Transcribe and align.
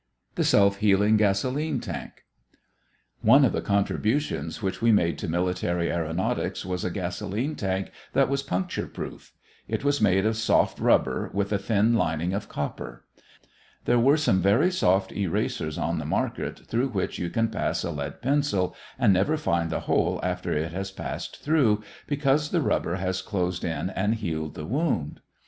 THE 0.33 0.43
SELF 0.43 0.77
HEALING 0.77 1.17
GASOLENE 1.17 1.79
TANK 1.79 2.23
One 3.21 3.45
of 3.45 3.51
the 3.53 3.61
contributions 3.61 4.59
which 4.59 4.81
we 4.81 4.91
made 4.91 5.19
to 5.19 5.27
military 5.27 5.89
aëronautics 5.89 6.65
was 6.65 6.83
a 6.83 6.89
gasolene 6.89 7.55
tank 7.55 7.91
that 8.13 8.27
was 8.27 8.41
puncture 8.41 8.87
proof. 8.87 9.31
It 9.67 9.83
was 9.83 10.01
made 10.01 10.25
of 10.25 10.37
soft 10.37 10.79
rubber 10.79 11.29
with 11.35 11.53
a 11.53 11.59
thin 11.59 11.93
lining 11.93 12.33
of 12.33 12.49
copper. 12.49 13.05
There 13.85 14.03
are 14.09 14.17
some 14.17 14.41
very 14.41 14.71
soft 14.71 15.11
erasers 15.11 15.77
on 15.77 15.99
the 15.99 16.05
market 16.05 16.57
through 16.65 16.87
which 16.89 17.19
you 17.19 17.29
can 17.29 17.49
pass 17.49 17.83
a 17.83 17.91
lead 17.91 18.23
pencil 18.23 18.75
and 18.97 19.13
never 19.13 19.37
find 19.37 19.69
the 19.69 19.81
hole 19.81 20.19
after 20.23 20.51
it 20.51 20.71
has 20.71 20.89
passed 20.89 21.43
through, 21.43 21.83
because 22.07 22.49
the 22.49 22.61
rubber 22.61 22.95
has 22.95 23.21
closed 23.21 23.63
in 23.63 23.91
and 23.91 24.15
healed 24.15 24.55
the 24.55 24.65
wound. 24.65 25.19